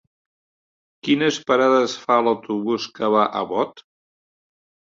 Quines 1.07 1.37
parades 1.51 1.95
fa 2.05 2.17
l'autobús 2.29 2.89
que 2.97 3.11
va 3.17 3.29
a 3.43 3.47
Bot? 3.55 3.89